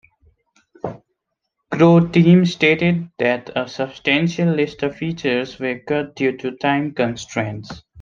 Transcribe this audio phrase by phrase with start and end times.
[1.71, 7.83] Croteam stated that a substantial list of features were cut due to time constraints.